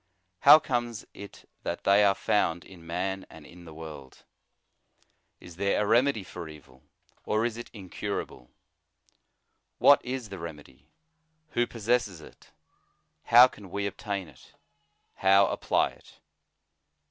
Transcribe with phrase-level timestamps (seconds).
[0.39, 4.23] How comes it that they are found in man and in the world?
[5.39, 6.81] Is there a remedy for evil,
[7.23, 8.49] or is it incura ble?
[9.77, 10.87] What is the remedy?
[11.49, 12.49] who possesses it?
[13.25, 14.55] how can we obtain it?
[15.17, 16.19] how apply it?